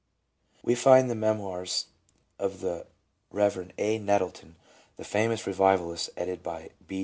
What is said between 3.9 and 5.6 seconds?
Nettleton, the famous Re